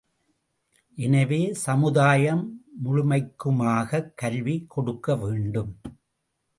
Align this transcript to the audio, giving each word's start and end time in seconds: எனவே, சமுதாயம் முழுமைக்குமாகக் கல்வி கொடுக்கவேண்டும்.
எனவே, 0.95 1.53
சமுதாயம் 1.53 2.65
முழுமைக்குமாகக் 2.85 4.11
கல்வி 4.15 4.67
கொடுக்கவேண்டும். 4.75 5.73